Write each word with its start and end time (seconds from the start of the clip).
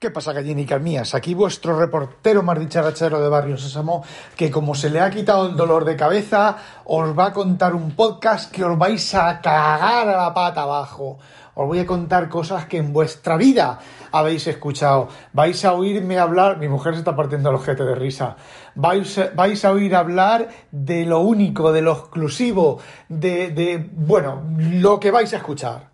¿Qué 0.00 0.12
pasa, 0.12 0.32
gallinicas 0.32 0.80
mías? 0.80 1.12
Aquí 1.16 1.34
vuestro 1.34 1.76
reportero 1.76 2.44
más 2.44 2.60
dicharachero 2.60 3.20
de 3.20 3.28
Barrio 3.28 3.58
Sésamo, 3.58 4.04
que 4.36 4.48
como 4.48 4.76
se 4.76 4.90
le 4.90 5.00
ha 5.00 5.10
quitado 5.10 5.48
el 5.48 5.56
dolor 5.56 5.84
de 5.84 5.96
cabeza, 5.96 6.56
os 6.84 7.18
va 7.18 7.26
a 7.26 7.32
contar 7.32 7.74
un 7.74 7.90
podcast 7.96 8.52
que 8.52 8.62
os 8.62 8.78
vais 8.78 9.12
a 9.16 9.40
cagar 9.40 10.08
a 10.08 10.16
la 10.16 10.32
pata 10.32 10.62
abajo. 10.62 11.18
Os 11.56 11.66
voy 11.66 11.80
a 11.80 11.86
contar 11.86 12.28
cosas 12.28 12.66
que 12.66 12.76
en 12.76 12.92
vuestra 12.92 13.36
vida 13.36 13.80
habéis 14.12 14.46
escuchado. 14.46 15.08
Vais 15.32 15.64
a 15.64 15.72
oírme 15.72 16.16
hablar, 16.20 16.58
mi 16.58 16.68
mujer 16.68 16.92
se 16.94 17.00
está 17.00 17.16
partiendo 17.16 17.50
el 17.50 17.56
ojete 17.56 17.82
de 17.82 17.96
risa. 17.96 18.36
Vais, 18.76 19.18
a 19.64 19.72
oír 19.72 19.96
hablar 19.96 20.46
de 20.70 21.06
lo 21.06 21.18
único, 21.22 21.72
de 21.72 21.82
lo 21.82 21.90
exclusivo, 21.94 22.78
de, 23.08 23.90
bueno, 23.94 24.44
lo 24.58 25.00
que 25.00 25.10
vais 25.10 25.34
a 25.34 25.38
escuchar 25.38 25.87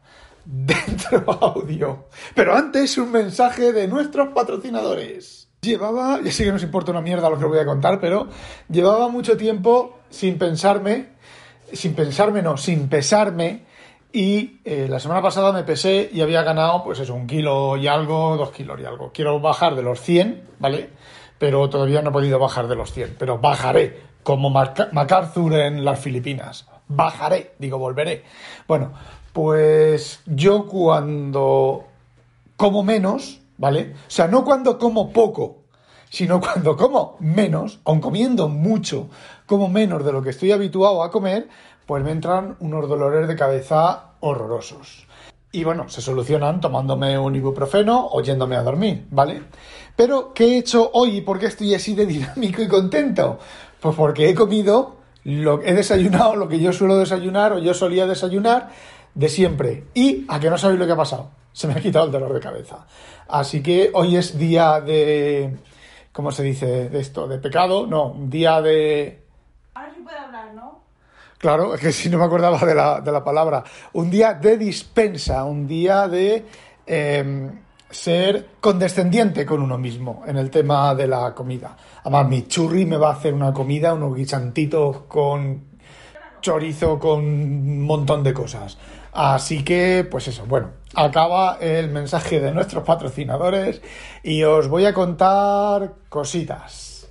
dentro 0.45 1.25
audio. 1.41 2.07
Pero 2.35 2.55
antes 2.55 2.99
un 2.99 3.11
mensaje 3.11 3.73
de 3.73 3.89
nuestros 3.89 4.29
patrocinadores. 4.29 5.49
Llevaba, 5.63 6.21
ya 6.23 6.31
sé 6.31 6.45
que 6.45 6.53
nos 6.53 6.63
importa 6.63 6.91
una 6.91 7.01
mierda 7.01 7.31
lo 7.31 7.39
que 7.39 7.45
os 7.45 7.51
voy 7.51 7.61
a 7.61 7.65
contar, 7.65 7.99
pero 8.01 8.29
llevaba 8.69 9.09
mucho 9.09 9.37
tiempo 9.37 9.99
sin 10.11 10.37
pensarme, 10.37 11.15
sin 11.73 11.95
pensarme 11.95 12.43
no, 12.43 12.57
sin 12.57 12.89
pesarme. 12.89 13.65
Y 14.13 14.61
eh, 14.65 14.87
la 14.89 15.01
semana 15.01 15.23
pasada 15.23 15.53
me 15.53 15.65
pesé 15.65 16.09
y 16.13 16.21
había 16.21 16.43
ganado, 16.43 16.85
pues 16.85 17.01
eso, 17.01 17.15
un 17.15 17.27
kilo 17.27 17.77
y 17.77 17.89
algo, 17.89 18.37
dos 18.37 18.53
kilos 18.53 18.79
y 18.81 18.85
algo. 18.85 19.11
Quiero 19.13 19.41
bajar 19.41 19.75
de 19.75 19.83
los 19.83 20.01
100, 20.01 20.51
¿vale? 20.61 20.91
Pero 21.39 21.69
todavía 21.69 22.01
no 22.01 22.11
he 22.11 22.13
podido 22.13 22.39
bajar 22.39 22.69
de 22.69 22.77
los 22.77 22.93
100. 22.93 23.17
Pero 23.19 23.39
bajaré, 23.39 23.99
como 24.23 24.51
MacArthur 24.51 25.55
en 25.55 25.85
las 25.85 25.99
Filipinas. 25.99 26.67
Bajaré, 26.87 27.55
digo, 27.59 27.79
volveré. 27.79 28.23
Bueno, 28.69 28.93
pues 29.35 30.21
yo 30.27 30.67
cuando 30.69 31.85
como 32.57 32.85
menos, 32.85 33.41
¿vale? 33.59 33.95
O 34.07 34.11
sea, 34.11 34.29
no 34.29 34.45
cuando 34.45 34.79
como 34.79 35.13
poco, 35.13 35.65
sino 36.09 36.41
cuando 36.41 36.77
como 36.77 37.17
menos, 37.19 37.81
aun 37.85 38.01
comiendo 38.01 38.49
mucho, 38.49 39.09
como 39.45 39.69
menos 39.69 40.05
de 40.05 40.13
lo 40.13 40.23
que 40.23 40.31
estoy 40.31 40.53
habituado 40.53 41.03
a 41.03 41.11
comer, 41.11 41.49
pues 41.85 42.05
me 42.05 42.13
entran 42.13 42.57
unos 42.61 42.89
dolores 42.89 43.27
de 43.27 43.35
cabeza 43.35 44.13
horrorosos. 44.21 45.09
Y 45.51 45.65
bueno, 45.65 45.89
se 45.89 46.01
solucionan 46.01 46.61
tomándome 46.61 47.19
un 47.19 47.35
ibuprofeno 47.35 48.07
o 48.13 48.23
yéndome 48.23 48.55
a 48.55 48.63
dormir, 48.63 49.09
¿vale? 49.11 49.43
Pero, 49.97 50.33
¿qué 50.33 50.45
he 50.45 50.59
hecho 50.59 50.91
hoy 50.93 51.17
y 51.17 51.21
por 51.23 51.41
qué 51.41 51.47
estoy 51.47 51.75
así 51.75 51.97
de 51.97 52.07
dinámico 52.07 52.63
y 52.63 52.69
contento? 52.69 53.41
Pues 53.81 53.97
porque 53.97 54.29
he 54.29 54.35
comido, 54.35 54.95
lo, 55.25 55.61
he 55.61 55.75
desayunado 55.75 56.37
lo 56.37 56.49
que 56.49 56.61
yo 56.61 56.73
suelo 56.73 56.97
desayunar 56.97 57.53
o 57.53 57.59
yo 57.59 57.75
solía 57.75 58.07
desayunar 58.07 58.71
de 59.15 59.29
siempre. 59.29 59.85
Y 59.95 60.25
a 60.29 60.41
que 60.41 60.51
no 60.51 60.59
sabéis 60.59 60.81
lo 60.81 60.87
que 60.87 60.93
ha 60.93 60.97
pasado. 60.97 61.31
Se 61.53 61.69
me 61.69 61.75
ha 61.75 61.81
quitado 61.81 62.07
el 62.07 62.13
dolor 62.13 62.33
de 62.33 62.41
cabeza. 62.41 62.87
Así 63.29 63.63
que 63.63 63.91
hoy 63.95 64.17
es 64.17 64.37
día 64.37 64.81
de. 64.81 65.57
¿Cómo 66.13 66.31
se 66.31 66.43
dice 66.43 66.89
de 66.89 67.01
esto? 67.01 67.27
¿De 67.27 67.39
pecado? 67.39 67.87
No, 67.87 68.15
día 68.19 68.61
de. 68.61 69.23
Ahora 69.75 69.93
sí 69.95 70.01
puede 70.03 70.19
hablar, 70.19 70.55
¿no? 70.55 70.83
Claro, 71.39 71.75
es 71.75 71.81
que 71.81 71.93
si 71.93 72.09
no 72.09 72.19
me 72.19 72.25
acordaba 72.25 72.59
de 72.59 72.75
la, 72.75 73.01
de 73.01 73.13
la 73.13 73.23
palabra. 73.23 73.63
Un 73.93 74.11
día 74.11 74.35
de 74.35 74.57
dispensa, 74.57 75.45
un 75.45 75.67
día 75.67 76.09
de 76.09 76.45
em, 76.87 77.61
ser 77.91 78.49
condescendiente 78.61 79.45
con 79.45 79.61
uno 79.61 79.79
mismo 79.79 80.23
en 80.27 80.37
el 80.37 80.51
tema 80.51 80.95
de 80.95 81.07
la 81.07 81.35
comida. 81.35 81.77
Además, 82.01 82.29
mi 82.29 82.47
churri 82.47 82.87
me 82.87 82.97
va 82.97 83.11
a 83.11 83.13
hacer 83.13 83.35
una 83.35 83.53
comida, 83.53 83.95
unos 83.95 84.17
guisantitos 84.17 85.03
con 85.03 85.75
chorizo, 86.41 86.99
con 86.99 87.21
un 87.21 87.83
montón 87.83 88.23
de 88.23 88.35
cosas. 88.35 88.77
Así 89.15 89.63
que, 89.63 90.05
pues 90.11 90.27
eso, 90.27 90.45
bueno, 90.45 90.73
acaba 90.93 91.59
el 91.61 91.89
mensaje 91.91 92.41
de 92.41 92.51
nuestros 92.51 92.83
patrocinadores 92.83 93.81
y 94.25 94.43
os 94.43 94.67
voy 94.67 94.87
a 94.87 94.93
contar 94.93 95.95
cositas. 96.09 97.07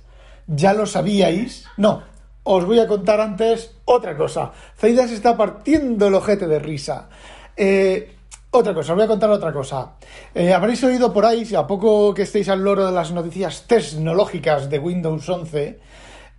¿Ya 0.46 0.74
lo 0.74 0.84
sabíais? 0.84 1.64
No, 1.78 2.02
os 2.42 2.66
voy 2.66 2.78
a 2.78 2.86
contar 2.86 3.22
antes 3.22 3.74
otra 3.86 4.18
cosa. 4.18 4.52
Zaida 4.76 5.08
se 5.08 5.14
está 5.14 5.34
partiendo 5.34 6.08
el 6.08 6.14
ojete 6.14 6.46
de 6.46 6.58
risa. 6.58 7.08
Eh, 7.56 8.14
otra 8.50 8.74
cosa, 8.74 8.92
os 8.92 8.96
voy 8.96 9.06
a 9.06 9.08
contar 9.08 9.30
otra 9.30 9.50
cosa. 9.50 9.92
Eh, 10.34 10.52
habréis 10.52 10.84
oído 10.84 11.10
por 11.10 11.24
ahí, 11.24 11.54
a 11.54 11.66
poco 11.66 12.12
que 12.12 12.22
estéis 12.22 12.50
al 12.50 12.62
loro 12.62 12.84
de 12.84 12.92
las 12.92 13.12
noticias 13.12 13.64
tecnológicas 13.66 14.68
de 14.68 14.78
Windows 14.78 15.26
11, 15.26 15.80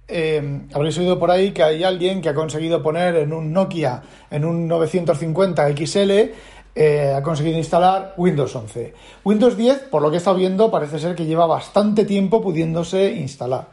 eh, 0.08 0.62
habréis 0.74 0.98
oído 0.98 1.18
por 1.18 1.32
ahí 1.32 1.52
que 1.52 1.64
hay 1.64 1.84
alguien 1.84 2.22
que 2.22 2.30
ha 2.30 2.36
conseguido 2.36 2.82
poner 2.84 3.16
en 3.16 3.34
un 3.34 3.52
Nokia, 3.52 4.02
en 4.30 4.46
un 4.46 4.68
950 4.68 5.68
XL, 5.76 6.12
eh, 6.78 7.14
ha 7.16 7.24
conseguido 7.24 7.58
instalar 7.58 8.14
Windows 8.18 8.56
11. 8.56 8.94
Windows 9.24 9.56
10, 9.56 9.84
por 9.90 10.02
lo 10.02 10.10
que 10.10 10.16
he 10.16 10.18
estado 10.18 10.36
viendo, 10.36 10.70
parece 10.70 11.00
ser 11.00 11.16
que 11.16 11.26
lleva 11.26 11.46
bastante 11.48 12.06
tiempo 12.06 12.42
pudiéndose 12.42 13.14
instalar. 13.14 13.70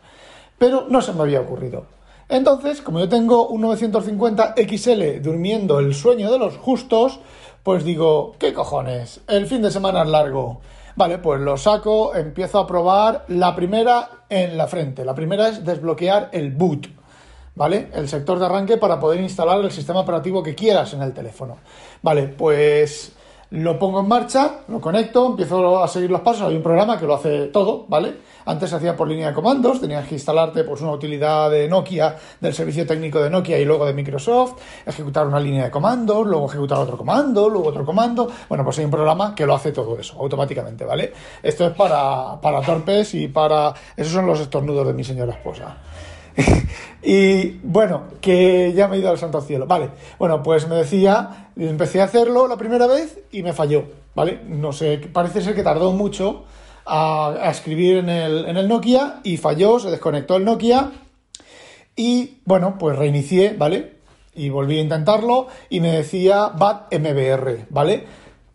Pero 0.57 0.87
no 0.89 1.03
se 1.03 1.13
me 1.13 1.23
había 1.23 1.41
ocurrido. 1.41 1.87
Entonces, 2.29 2.81
como 2.81 3.01
yo 3.01 3.09
tengo 3.09 3.49
un 3.49 3.61
950 3.61 4.55
XL 4.57 5.21
durmiendo 5.21 5.81
el 5.81 5.95
sueño 5.95 6.31
de 6.31 6.39
los 6.39 6.57
justos, 6.57 7.21
pues 7.63 7.85
digo, 7.85 8.37
¿qué 8.39 8.55
cojones? 8.55 9.21
El 9.29 9.47
fin 9.47 9.63
de 9.63 9.71
semana 9.71 10.03
es 10.03 10.09
largo. 10.09 10.61
Vale, 10.95 11.19
pues 11.19 11.41
lo 11.41 11.57
saco, 11.57 12.15
empiezo 12.15 12.59
a 12.59 12.67
probar 12.67 13.25
la 13.29 13.55
primera 13.57 14.09
en 14.29 14.57
la 14.57 14.67
frente. 14.67 15.05
La 15.05 15.15
primera 15.15 15.49
es 15.49 15.65
desbloquear 15.65 16.29
el 16.33 16.51
boot, 16.51 16.89
¿vale? 17.55 17.89
El 17.95 18.09
sector 18.09 18.39
de 18.39 18.47
arranque 18.47 18.77
para 18.77 19.01
poder 19.01 19.21
instalar 19.21 19.59
el 19.61 19.71
sistema 19.71 20.01
operativo 20.01 20.43
que 20.43 20.55
quieras 20.55 20.93
en 20.93 21.03
el 21.03 21.13
teléfono. 21.15 21.59
Vale, 22.03 22.29
pues 22.29 23.13
lo 23.53 23.79
pongo 23.79 24.01
en 24.01 24.09
marcha, 24.09 24.61
lo 24.69 24.81
conecto, 24.81 25.27
empiezo 25.27 25.83
a 25.83 25.87
seguir 25.87 26.11
los 26.11 26.23
pasos. 26.23 26.49
Hay 26.49 26.57
un 26.57 26.63
programa 26.63 26.99
que 26.99 27.07
lo 27.07 27.15
hace 27.15 27.49
todo, 27.49 27.85
¿vale? 27.87 28.17
Antes 28.47 28.71
se 28.71 28.77
hacía 28.77 28.97
por 28.97 29.07
línea 29.07 29.29
de 29.29 29.35
comandos, 29.35 29.79
tenías 29.79 30.09
que 30.09 30.15
instalarte 30.15 30.65
pues, 30.65 30.81
una 30.81 30.93
utilidad 30.93 31.51
de 31.51 31.69
Nokia, 31.69 32.17
del 32.41 32.55
servicio 32.55 32.87
técnico 32.87 33.21
de 33.23 33.29
Nokia 33.29 33.59
y 33.59 33.67
luego 33.67 33.85
de 33.85 33.93
Microsoft, 33.93 34.55
ejecutar 34.87 35.27
una 35.27 35.39
línea 35.39 35.65
de 35.65 35.71
comandos, 35.71 36.27
luego 36.27 36.47
ejecutar 36.47 36.79
otro 36.79 36.97
comando, 36.97 37.51
luego 37.51 37.69
otro 37.69 37.85
comando. 37.85 38.27
Bueno, 38.49 38.65
pues 38.65 38.79
hay 38.79 38.87
un 38.87 38.91
programa 38.91 39.35
que 39.35 39.45
lo 39.45 39.55
hace 39.55 39.71
todo 39.71 39.99
eso 39.99 40.17
automáticamente, 40.19 40.87
¿vale? 40.87 41.13
Esto 41.43 41.67
es 41.67 41.75
para, 41.75 42.41
para 42.41 42.63
torpes 42.63 43.15
y 43.15 43.29
para. 43.29 43.75
Esos 43.95 44.15
son 44.15 44.27
los 44.27 44.41
estornudos 44.41 44.87
de 44.87 44.95
mi 44.95 45.05
señora 45.05 45.35
esposa. 45.35 45.77
y 47.03 47.59
bueno, 47.63 48.05
que 48.21 48.73
ya 48.75 48.89
me 48.89 48.97
he 48.97 48.99
ido 49.01 49.11
al 49.11 49.19
santo 49.19 49.41
cielo. 49.41 49.67
Vale, 49.67 49.91
bueno, 50.19 50.43
pues 50.43 50.69
me 50.69 50.77
decía, 50.77 51.51
empecé 51.57 52.01
a 52.01 52.05
hacerlo 52.05 52.49
la 52.49 52.57
primera 52.57 52.87
vez 52.87 53.19
y 53.31 53.43
me 53.43 53.53
falló, 53.53 53.85
¿vale? 54.15 54.41
No 54.47 54.73
sé, 54.73 54.99
parece 55.13 55.41
ser 55.43 55.55
que 55.55 55.63
tardó 55.63 55.93
mucho 55.93 56.45
a, 56.87 57.49
escribir 57.51 57.99
en 57.99 58.09
el, 58.09 58.47
en 58.47 58.57
el 58.57 58.69
Nokia 58.69 59.21
y 59.25 59.37
falló, 59.37 59.79
se 59.79 59.91
desconectó 59.91 60.37
el 60.37 60.45
Nokia 60.45 60.91
y 61.97 62.39
bueno, 62.45 62.77
pues 62.79 62.97
reinicié, 62.97 63.55
¿vale? 63.57 63.97
Y 64.35 64.49
volví 64.49 64.79
a 64.79 64.83
intentarlo 64.83 65.49
y 65.69 65.81
me 65.81 65.93
decía 65.93 66.49
BAT 66.49 66.95
MBR, 66.95 67.67
¿vale? 67.69 68.07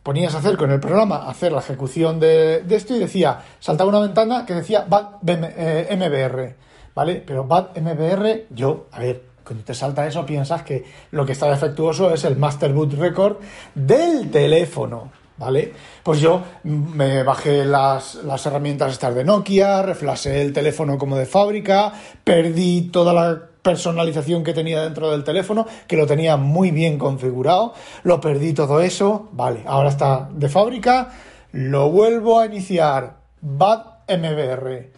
Ponías 0.02 0.34
a 0.34 0.40
hacer 0.40 0.58
con 0.58 0.72
el 0.72 0.80
programa, 0.80 1.30
hacer 1.30 1.52
la 1.52 1.60
ejecución 1.60 2.20
de, 2.20 2.64
esto 2.70 2.96
y 2.96 3.00
decía, 3.00 3.42
saltaba 3.60 3.90
una 3.90 4.00
ventana 4.00 4.46
que 4.46 4.54
decía 4.54 4.86
BAT 4.88 5.22
MBR 5.22 6.67
¿vale? 6.98 7.22
Pero 7.24 7.44
Bad 7.44 7.78
MBR, 7.80 8.48
yo, 8.50 8.88
a 8.92 9.02
ver, 9.02 9.22
cuando 9.46 9.64
te 9.64 9.76
salta 9.76 10.08
eso 10.08 10.26
piensas 10.26 10.64
que 10.64 10.84
lo 11.12 11.28
que 11.28 11.34
está 11.34 11.48
defectuoso 11.48 12.12
es 12.12 12.24
el 12.24 12.38
Master 12.38 12.74
Boot 12.74 12.94
Record 12.94 13.38
del 13.76 14.32
teléfono, 14.32 15.12
¿vale? 15.38 15.74
Pues 16.02 16.20
yo 16.20 16.42
me 16.64 17.22
bajé 17.22 17.66
las, 17.66 18.16
las 18.16 18.44
herramientas 18.48 18.94
estas 18.94 19.14
de 19.14 19.24
Nokia, 19.24 19.84
reflasé 19.84 20.42
el 20.42 20.54
teléfono 20.54 20.98
como 20.98 21.18
de 21.18 21.28
fábrica, 21.28 21.94
perdí 22.24 22.90
toda 22.90 23.14
la 23.14 23.44
personalización 23.62 24.44
que 24.44 24.56
tenía 24.56 24.82
dentro 24.82 25.12
del 25.12 25.24
teléfono, 25.24 25.68
que 25.86 25.98
lo 25.98 26.08
tenía 26.08 26.36
muy 26.36 26.72
bien 26.72 26.98
configurado, 26.98 27.76
lo 28.02 28.20
perdí 28.20 28.54
todo 28.54 28.82
eso, 28.82 29.30
vale, 29.34 29.62
ahora 29.68 29.90
está 29.90 30.30
de 30.32 30.50
fábrica, 30.50 31.10
lo 31.52 31.92
vuelvo 31.92 32.40
a 32.40 32.48
iniciar, 32.48 33.18
Bad 33.40 33.84
MBR, 34.08 34.97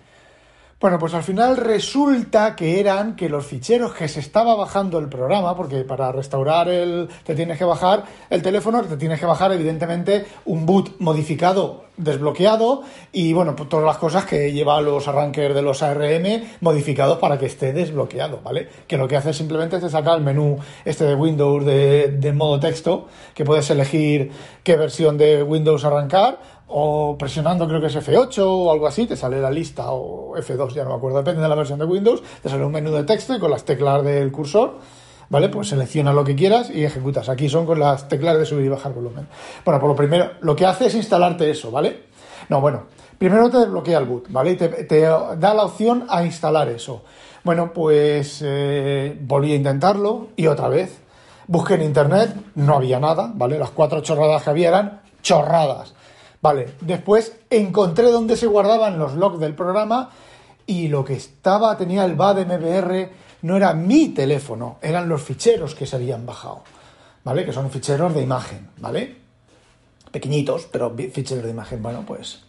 bueno, 0.79 0.97
pues 0.97 1.13
al 1.13 1.23
final 1.23 1.57
resulta 1.57 2.55
que 2.55 2.79
eran 2.79 3.17
que 3.17 3.27
los 3.27 3.45
ficheros 3.45 3.93
que 3.93 4.07
se 4.07 4.21
estaba 4.21 4.55
bajando 4.55 4.97
el 4.97 5.09
programa, 5.09 5.53
porque 5.55 5.83
para 5.83 6.11
restaurar 6.13 6.69
el 6.69 7.09
te 7.25 7.35
tienes 7.35 7.57
que 7.57 7.65
bajar 7.65 8.05
el 8.29 8.41
teléfono, 8.41 8.81
te 8.83 8.95
tienes 8.95 9.19
que 9.19 9.25
bajar 9.25 9.51
evidentemente 9.51 10.25
un 10.45 10.65
boot 10.65 10.95
modificado, 10.99 11.88
desbloqueado 11.99 12.81
y 13.11 13.33
bueno, 13.33 13.55
pues 13.55 13.69
todas 13.69 13.85
las 13.85 13.97
cosas 13.97 14.25
que 14.25 14.51
lleva 14.51 14.81
los 14.81 15.07
arranques 15.07 15.53
de 15.53 15.61
los 15.61 15.83
ARM 15.83 16.43
modificados 16.61 17.19
para 17.19 17.37
que 17.37 17.45
esté 17.45 17.73
desbloqueado, 17.73 18.39
¿vale? 18.43 18.69
Que 18.87 18.97
lo 18.97 19.07
que 19.07 19.17
hace 19.17 19.33
simplemente 19.33 19.77
es 19.77 19.91
sacar 19.91 20.17
el 20.17 20.23
menú 20.23 20.57
este 20.85 21.05
de 21.05 21.15
Windows 21.15 21.65
de, 21.65 22.07
de 22.07 22.33
modo 22.33 22.59
texto, 22.59 23.07
que 23.33 23.43
puedes 23.43 23.69
elegir 23.69 24.31
qué 24.63 24.77
versión 24.77 25.17
de 25.17 25.43
Windows 25.43 25.83
arrancar 25.83 26.39
o 26.69 27.17
presionando 27.17 27.67
creo 27.67 27.81
que 27.81 27.87
es 27.87 27.95
F8 27.95 28.43
o 28.45 28.71
algo 28.71 28.87
así, 28.87 29.07
te 29.07 29.15
sale 29.15 29.41
la 29.41 29.49
lista, 29.49 29.91
o 29.91 30.35
F2, 30.37 30.73
ya 30.73 30.83
no 30.83 30.91
me 30.91 30.95
acuerdo, 30.97 31.17
depende 31.17 31.41
de 31.41 31.49
la 31.49 31.55
versión 31.55 31.79
de 31.79 31.85
Windows, 31.85 32.21
te 32.41 32.49
sale 32.49 32.63
un 32.63 32.71
menú 32.71 32.91
de 32.91 33.03
texto 33.03 33.35
y 33.35 33.39
con 33.39 33.49
las 33.49 33.65
teclas 33.65 34.03
del 34.03 34.31
cursor, 34.31 34.77
¿vale? 35.29 35.49
Pues 35.49 35.69
selecciona 35.69 36.13
lo 36.13 36.23
que 36.23 36.35
quieras 36.35 36.69
y 36.69 36.83
ejecutas. 36.83 37.29
Aquí 37.29 37.49
son 37.49 37.65
con 37.65 37.79
las 37.79 38.07
teclas 38.07 38.37
de 38.37 38.45
subir 38.45 38.65
y 38.65 38.69
bajar 38.69 38.93
volumen. 38.93 39.27
Bueno, 39.63 39.79
por 39.79 39.89
lo 39.89 39.95
primero, 39.95 40.31
lo 40.41 40.55
que 40.55 40.65
hace 40.65 40.87
es 40.87 40.95
instalarte 40.95 41.49
eso, 41.49 41.71
¿vale? 41.71 42.09
No, 42.49 42.61
bueno, 42.61 42.85
Primero 43.19 43.49
te 43.49 43.57
desbloquea 43.57 43.97
el 43.97 44.05
boot, 44.05 44.31
¿vale? 44.31 44.51
Y 44.51 44.55
te, 44.55 44.69
te 44.69 45.01
da 45.01 45.53
la 45.53 45.65
opción 45.65 46.05
a 46.07 46.23
instalar 46.23 46.69
eso. 46.69 47.03
Bueno, 47.43 47.73
pues 47.73 48.41
eh, 48.41 49.17
volví 49.21 49.51
a 49.51 49.55
intentarlo 49.55 50.29
y 50.37 50.47
otra 50.47 50.69
vez. 50.69 51.01
Busqué 51.45 51.73
en 51.73 51.81
internet, 51.81 52.33
no 52.55 52.75
había 52.75 52.97
nada, 52.97 53.29
¿vale? 53.35 53.59
Las 53.59 53.71
cuatro 53.71 53.99
chorradas 53.99 54.43
que 54.43 54.49
había 54.51 54.69
eran 54.69 55.01
chorradas. 55.21 55.93
Vale, 56.41 56.75
después 56.79 57.35
encontré 57.49 58.09
donde 58.09 58.37
se 58.37 58.47
guardaban 58.47 58.97
los 58.97 59.15
logs 59.15 59.41
del 59.41 59.53
programa 59.53 60.11
y 60.65 60.87
lo 60.87 61.03
que 61.03 61.15
estaba, 61.15 61.75
tenía 61.75 62.05
el 62.05 62.15
BAD 62.15 62.45
MBR, 62.45 63.09
no 63.41 63.57
era 63.57 63.73
mi 63.73 64.09
teléfono, 64.09 64.77
eran 64.81 65.07
los 65.09 65.21
ficheros 65.21 65.75
que 65.75 65.85
se 65.85 65.95
habían 65.95 66.25
bajado, 66.25 66.63
¿vale? 67.23 67.45
Que 67.45 67.53
son 67.53 67.69
ficheros 67.69 68.13
de 68.13 68.21
imagen, 68.21 68.69
¿vale? 68.77 69.17
Pequeñitos, 70.11 70.67
pero 70.71 70.95
ficheros 71.11 71.43
de 71.43 71.51
imagen, 71.51 71.81
bueno, 71.81 72.03
pues 72.05 72.43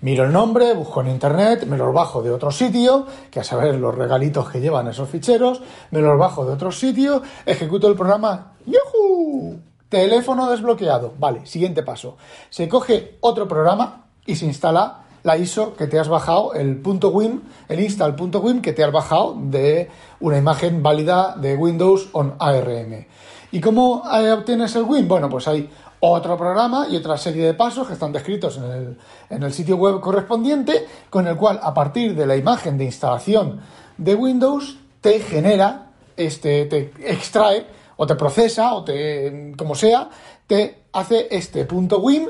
miro 0.00 0.24
el 0.24 0.32
nombre, 0.32 0.74
busco 0.74 1.00
en 1.00 1.08
internet, 1.08 1.66
me 1.66 1.76
los 1.76 1.92
bajo 1.92 2.22
de 2.22 2.30
otro 2.30 2.50
sitio, 2.50 3.06
que 3.30 3.40
a 3.40 3.44
saber 3.44 3.74
los 3.76 3.94
regalitos 3.94 4.48
que 4.50 4.60
llevan 4.60 4.88
esos 4.88 5.08
ficheros, 5.08 5.62
me 5.90 6.00
los 6.00 6.18
bajo 6.18 6.44
de 6.44 6.52
otro 6.52 6.70
sitio, 6.70 7.22
ejecuto 7.46 7.88
el 7.88 7.96
programa, 7.96 8.52
¡yuhu! 8.66 9.60
Teléfono 9.88 10.50
desbloqueado. 10.50 11.14
Vale, 11.18 11.46
siguiente 11.46 11.82
paso. 11.82 12.18
Se 12.50 12.68
coge 12.68 13.16
otro 13.20 13.48
programa 13.48 14.04
y 14.26 14.36
se 14.36 14.44
instala 14.44 15.04
la 15.28 15.36
ISO 15.36 15.76
que 15.76 15.86
te 15.86 15.98
has 15.98 16.08
bajado, 16.08 16.54
el 16.54 16.76
punto 16.76 17.10
.wim, 17.10 17.42
el 17.68 17.80
install.wim 17.80 18.62
que 18.62 18.72
te 18.72 18.82
has 18.82 18.90
bajado 18.90 19.36
de 19.38 19.90
una 20.20 20.38
imagen 20.38 20.82
válida 20.82 21.36
de 21.36 21.54
Windows 21.54 22.08
on 22.12 22.34
ARM. 22.38 23.06
¿Y 23.52 23.60
cómo 23.60 24.04
eh, 24.10 24.32
obtienes 24.32 24.74
el 24.76 24.84
WIM? 24.84 25.06
Bueno, 25.06 25.28
pues 25.28 25.46
hay 25.46 25.68
otro 26.00 26.38
programa 26.38 26.86
y 26.88 26.96
otra 26.96 27.18
serie 27.18 27.44
de 27.44 27.52
pasos 27.52 27.86
que 27.86 27.92
están 27.92 28.10
descritos 28.10 28.56
en 28.56 28.64
el, 28.64 28.98
en 29.28 29.42
el 29.42 29.52
sitio 29.52 29.76
web 29.76 30.00
correspondiente, 30.00 30.86
con 31.10 31.26
el 31.26 31.36
cual 31.36 31.60
a 31.62 31.74
partir 31.74 32.14
de 32.14 32.26
la 32.26 32.34
imagen 32.34 32.78
de 32.78 32.84
instalación 32.84 33.60
de 33.98 34.14
Windows 34.14 34.78
te 35.02 35.20
genera, 35.20 35.90
este, 36.16 36.64
te 36.64 36.90
extrae 37.04 37.66
o 37.96 38.06
te 38.06 38.14
procesa, 38.14 38.72
o 38.72 38.82
te, 38.82 39.52
como 39.58 39.74
sea, 39.74 40.08
te 40.46 40.84
hace 40.92 41.28
este 41.30 41.66
punto 41.66 41.98
.wim, 41.98 42.28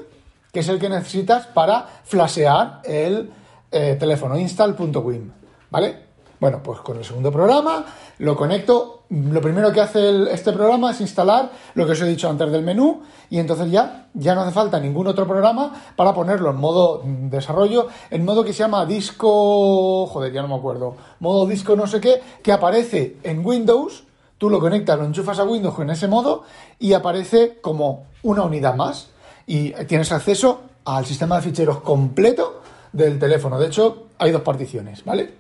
que 0.53 0.61
es 0.61 0.69
el 0.69 0.79
que 0.79 0.89
necesitas 0.89 1.47
para 1.47 1.87
flashear 2.05 2.81
el 2.85 3.31
eh, 3.71 3.97
teléfono, 3.99 4.39
install.wim, 4.39 5.31
¿vale? 5.71 6.09
Bueno, 6.41 6.63
pues 6.63 6.81
con 6.81 6.97
el 6.97 7.05
segundo 7.05 7.33
programa 7.33 7.85
lo 8.19 8.37
conecto. 8.37 9.03
Lo 9.11 9.41
primero 9.41 9.73
que 9.73 9.81
hace 9.81 10.33
este 10.33 10.53
programa 10.53 10.91
es 10.91 11.01
instalar 11.01 11.51
lo 11.75 11.87
que 11.87 11.93
os 11.93 12.01
he 12.01 12.05
dicho 12.05 12.29
antes 12.29 12.53
del 12.53 12.63
menú 12.63 13.03
y 13.31 13.39
entonces 13.39 13.71
ya, 13.71 14.09
ya 14.13 14.35
no 14.35 14.43
hace 14.43 14.53
falta 14.53 14.79
ningún 14.79 15.07
otro 15.07 15.27
programa 15.27 15.73
para 15.97 16.13
ponerlo 16.13 16.51
en 16.51 16.57
modo 16.57 17.03
desarrollo, 17.05 17.89
en 18.11 18.25
modo 18.25 18.45
que 18.45 18.53
se 18.53 18.61
llama 18.61 18.85
disco, 18.85 20.07
joder, 20.07 20.33
ya 20.33 20.43
no 20.43 20.49
me 20.49 20.57
acuerdo, 20.57 20.95
modo 21.21 21.47
disco 21.47 21.75
no 21.75 21.87
sé 21.87 22.01
qué, 22.01 22.21
que 22.43 22.53
aparece 22.53 23.17
en 23.23 23.45
Windows 23.45 24.05
Tú 24.39 24.49
lo 24.49 24.61
conectas, 24.61 24.97
lo 24.97 25.05
enchufas 25.05 25.41
a 25.41 25.45
Windows 25.45 25.77
en 25.81 25.91
ese 25.91 26.07
modo 26.07 26.45
y 26.79 26.93
aparece 26.93 27.59
como 27.61 28.07
una 28.23 28.45
unidad 28.45 28.77
más. 28.77 29.11
Y 29.49 29.73
tienes 29.87 30.13
acceso 30.13 30.63
al 30.85 31.05
sistema 31.05 31.37
de 31.37 31.43
ficheros 31.43 31.81
completo 31.81 32.63
del 32.93 33.19
teléfono. 33.19 33.59
De 33.59 33.67
hecho, 33.67 34.09
hay 34.19 34.31
dos 34.31 34.43
particiones, 34.43 35.05
¿vale? 35.05 35.35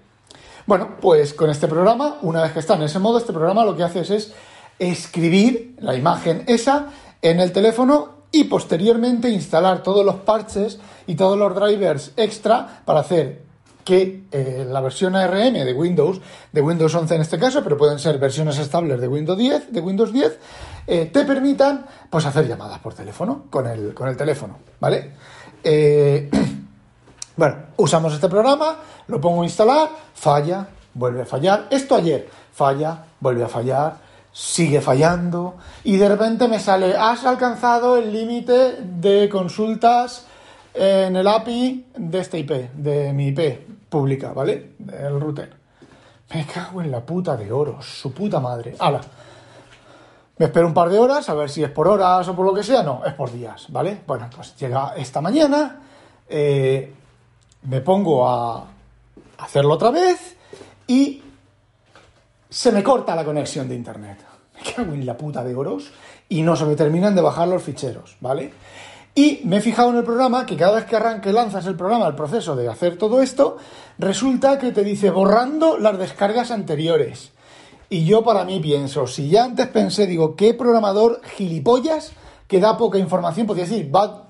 Bueno, 0.66 0.96
pues 1.00 1.32
con 1.32 1.49
este 1.50 1.69
programa, 1.69 2.16
una 2.22 2.43
vez 2.43 2.52
que 2.52 2.58
está 2.58 2.75
en 2.75 2.82
ese 2.82 2.99
modo, 2.99 3.19
este 3.19 3.32
programa 3.32 3.64
lo 3.64 3.76
que 3.76 3.84
haces 3.84 4.10
es 4.10 4.32
escribir 4.78 5.76
la 5.81 5.94
imagen 5.94 6.44
esa 6.46 6.88
en 7.22 7.40
el 7.40 7.52
teléfono 7.52 8.19
y 8.31 8.44
posteriormente 8.44 9.31
instalar 9.31 9.82
todos 9.82 10.05
los 10.05 10.16
parches 10.16 10.78
y 11.06 11.14
todos 11.14 11.38
los 11.38 11.55
drivers 11.55 12.12
extra 12.16 12.82
para 12.84 13.00
hacer 13.00 13.47
que 13.88 14.25
eh, 14.32 14.67
la 14.69 14.82
versión 14.82 15.17
ARM 15.17 15.55
de 15.55 15.73
Windows, 15.73 16.20
de 16.52 16.61
Windows 16.61 16.94
11 16.94 17.14
en 17.14 17.20
este 17.23 17.38
caso, 17.38 17.64
pero 17.64 17.79
pueden 17.79 17.99
ser 17.99 18.19
versiones 18.19 18.58
estables 18.58 19.00
de 19.00 19.08
Windows 19.08 19.38
10, 19.38 19.73
de 19.73 19.81
Windows 19.81 20.12
10, 20.12 20.38
eh, 20.87 21.06
te 21.06 21.25
permitan 21.25 21.87
pues 22.11 22.26
hacer 22.26 22.46
llamadas 22.46 22.81
por 22.81 22.93
teléfono 22.93 23.46
con 23.49 23.67
el, 23.67 23.94
con 23.94 24.11
el 24.11 24.14
teléfono, 24.14 24.58
¿vale? 24.79 25.12
Eh, 25.64 26.29
bueno, 27.37 27.56
usamos 27.79 28.12
este 28.12 28.29
programa, 28.29 28.76
lo 29.06 29.23
pongo 29.23 29.40
a 29.40 29.46
instalar, 29.46 29.88
falla, 30.12 30.69
vuelve 30.93 31.23
a 31.23 31.25
fallar. 31.25 31.69
Esto 31.70 31.94
ayer, 31.94 32.29
falla, 32.52 33.06
vuelve 33.20 33.44
a 33.44 33.49
fallar, 33.49 33.96
sigue 34.31 34.82
fallando 34.82 35.56
y 35.82 35.96
de 35.96 36.11
repente 36.11 36.46
me 36.46 36.61
sale, 36.61 36.94
has 36.94 37.25
alcanzado 37.25 37.96
el 37.96 38.12
límite 38.12 38.82
de 38.82 39.31
consultas 39.31 40.26
en 40.75 41.17
el 41.17 41.26
API 41.26 41.87
de 41.96 42.19
este 42.19 42.41
IP, 42.41 42.50
de 42.75 43.14
mi 43.14 43.29
IP 43.29 43.77
pública, 43.88 44.32
¿vale? 44.32 44.73
El 44.93 45.20
router. 45.20 45.55
Me 46.35 46.46
cago 46.46 46.82
en 46.82 46.90
la 46.90 47.00
puta 47.00 47.37
de 47.37 47.50
oro, 47.50 47.81
su 47.81 48.12
puta 48.12 48.38
madre. 48.40 48.75
¡Hala! 48.79 49.00
Me 50.37 50.46
espero 50.46 50.69
un 50.69 50.75
par 50.75 50.88
de 50.88 50.99
horas, 50.99 51.29
a 51.29 51.35
ver 51.35 51.50
si 51.50 51.64
es 51.64 51.70
por 51.70 51.88
horas 51.88 52.29
o 52.29 52.37
por 52.37 52.46
lo 52.46 52.55
que 52.55 52.62
sea. 52.62 52.82
No, 52.82 53.02
es 53.05 53.14
por 53.14 53.32
días, 53.32 53.67
¿vale? 53.70 54.02
Bueno, 54.06 54.29
pues 54.35 54.55
llega 54.56 54.94
esta 54.96 55.20
mañana, 55.20 55.81
eh, 56.29 56.94
me 57.62 57.81
pongo 57.81 58.29
a 58.29 58.64
hacerlo 59.38 59.75
otra 59.75 59.91
vez 59.91 60.37
y 60.87 61.23
se 62.49 62.73
me 62.73 62.82
corta 62.82 63.17
la 63.17 63.25
conexión 63.25 63.69
de 63.69 63.75
internet. 63.75 64.19
Me 64.55 64.73
cago 64.73 64.93
en 64.93 65.05
la 65.05 65.17
puta 65.17 65.43
de 65.43 65.55
oros 65.55 65.91
y 66.29 66.43
no 66.43 66.55
se 66.55 66.67
me 66.67 66.76
terminan 66.76 67.14
de 67.14 67.23
bajar 67.23 67.49
los 67.49 67.62
ficheros, 67.62 68.17
¿vale? 68.20 68.52
Y 69.14 69.40
me 69.44 69.56
he 69.56 69.60
fijado 69.60 69.90
en 69.90 69.96
el 69.96 70.05
programa 70.05 70.46
que 70.46 70.56
cada 70.56 70.76
vez 70.76 70.84
que 70.84 70.96
arranque 70.96 71.32
lanzas 71.32 71.66
el 71.66 71.76
programa, 71.76 72.06
el 72.06 72.14
proceso 72.14 72.55
de 72.55 72.69
hacer 72.69 72.96
todo 72.96 73.20
esto, 73.20 73.56
resulta 73.99 74.58
que 74.58 74.70
te 74.70 74.84
dice 74.84 75.10
borrando 75.10 75.78
las 75.78 75.99
descargas 75.99 76.50
anteriores. 76.50 77.32
Y 77.90 78.05
yo 78.05 78.22
para 78.22 78.44
mí 78.44 78.60
pienso, 78.60 79.06
si 79.06 79.31
ya 79.31 79.44
antes 79.44 79.66
pensé, 79.69 80.06
digo, 80.06 80.37
¿qué 80.37 80.55
programador 80.55 81.22
gilipollas 81.25 82.12
que 82.46 82.60
da 82.60 82.76
poca 82.76 82.99
información? 82.99 83.46
Podría 83.46 83.64
decir, 83.64 83.90
bad, 83.90 84.27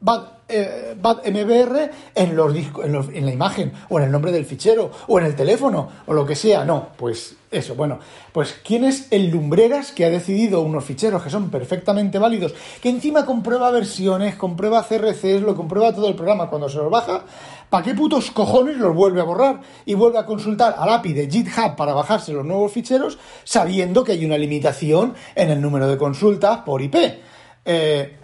bad, 0.00 0.22
eh, 0.48 0.94
bad 1.00 1.26
MBR 1.26 1.90
en, 2.14 2.36
los 2.36 2.52
discos, 2.52 2.84
en, 2.84 2.94
en 2.94 3.26
la 3.26 3.32
imagen, 3.32 3.72
o 3.88 3.98
en 3.98 4.04
el 4.04 4.12
nombre 4.12 4.32
del 4.32 4.44
fichero, 4.44 4.90
o 5.06 5.18
en 5.18 5.26
el 5.26 5.34
teléfono, 5.34 5.88
o 6.06 6.14
lo 6.14 6.26
que 6.26 6.34
sea. 6.34 6.64
No, 6.64 6.88
pues 6.96 7.36
eso, 7.50 7.74
bueno, 7.74 7.98
pues 8.32 8.54
¿quién 8.64 8.84
es 8.84 9.08
el 9.10 9.30
Lumbreras 9.30 9.92
que 9.92 10.04
ha 10.04 10.10
decidido 10.10 10.60
unos 10.60 10.84
ficheros 10.84 11.22
que 11.22 11.30
son 11.30 11.48
perfectamente 11.50 12.18
válidos, 12.18 12.54
que 12.82 12.90
encima 12.90 13.24
comprueba 13.24 13.70
versiones, 13.70 14.34
comprueba 14.34 14.82
CRCs, 14.82 15.42
lo 15.42 15.54
comprueba 15.54 15.94
todo 15.94 16.08
el 16.08 16.16
programa 16.16 16.50
cuando 16.50 16.68
se 16.68 16.78
los 16.78 16.90
baja? 16.90 17.22
¿Para 17.70 17.84
qué 17.84 17.94
putos 17.94 18.30
cojones 18.30 18.76
los 18.76 18.94
vuelve 18.94 19.20
a 19.20 19.24
borrar 19.24 19.60
y 19.84 19.94
vuelve 19.94 20.18
a 20.18 20.26
consultar 20.26 20.74
al 20.78 20.88
API 20.90 21.12
de 21.14 21.30
GitHub 21.30 21.76
para 21.76 21.94
bajarse 21.94 22.32
los 22.32 22.44
nuevos 22.44 22.70
ficheros 22.70 23.18
sabiendo 23.42 24.04
que 24.04 24.12
hay 24.12 24.24
una 24.24 24.38
limitación 24.38 25.14
en 25.34 25.50
el 25.50 25.60
número 25.60 25.88
de 25.88 25.96
consultas 25.96 26.58
por 26.58 26.82
IP? 26.82 26.94
Eh, 27.64 28.16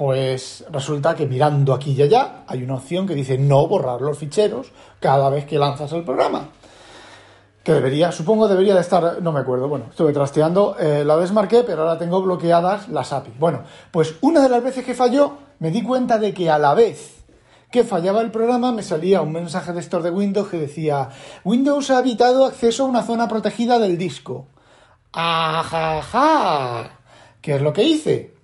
pues 0.00 0.64
resulta 0.70 1.14
que 1.14 1.26
mirando 1.26 1.74
aquí 1.74 1.92
y 1.92 2.00
allá 2.00 2.44
hay 2.46 2.62
una 2.62 2.76
opción 2.76 3.06
que 3.06 3.14
dice 3.14 3.36
no 3.36 3.66
borrar 3.68 4.00
los 4.00 4.16
ficheros 4.16 4.72
cada 4.98 5.28
vez 5.28 5.44
que 5.44 5.58
lanzas 5.58 5.92
el 5.92 6.04
programa 6.04 6.48
que 7.62 7.74
debería, 7.74 8.10
supongo 8.10 8.48
debería 8.48 8.74
de 8.74 8.80
estar, 8.80 9.20
no 9.20 9.30
me 9.30 9.40
acuerdo, 9.40 9.68
bueno, 9.68 9.88
estuve 9.90 10.14
trasteando, 10.14 10.74
eh, 10.78 11.04
la 11.04 11.18
desmarqué, 11.18 11.64
pero 11.64 11.82
ahora 11.82 11.98
tengo 11.98 12.22
bloqueadas 12.22 12.88
las 12.88 13.12
API. 13.12 13.32
Bueno, 13.38 13.64
pues 13.90 14.14
una 14.22 14.40
de 14.40 14.48
las 14.48 14.62
veces 14.62 14.86
que 14.86 14.94
falló, 14.94 15.34
me 15.58 15.70
di 15.70 15.82
cuenta 15.82 16.16
de 16.16 16.32
que 16.32 16.48
a 16.48 16.58
la 16.58 16.72
vez 16.72 17.22
que 17.70 17.84
fallaba 17.84 18.22
el 18.22 18.30
programa, 18.30 18.72
me 18.72 18.82
salía 18.82 19.20
un 19.20 19.32
mensaje 19.32 19.74
de 19.74 19.80
store 19.80 20.04
de 20.04 20.12
Windows 20.12 20.48
que 20.48 20.56
decía, 20.56 21.10
Windows 21.44 21.90
ha 21.90 21.98
evitado 21.98 22.46
acceso 22.46 22.84
a 22.84 22.88
una 22.88 23.02
zona 23.02 23.28
protegida 23.28 23.78
del 23.78 23.98
disco. 23.98 24.46
¡Ajaja! 25.12 26.98
¿Qué 27.42 27.56
es 27.56 27.60
lo 27.60 27.74
que 27.74 27.82
hice? 27.82 28.39